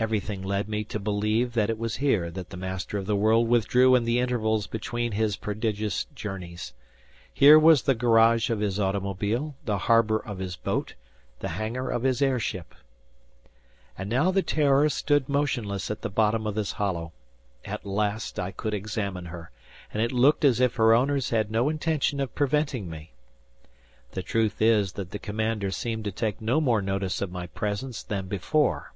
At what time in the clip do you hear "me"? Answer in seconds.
0.68-0.84, 22.88-23.14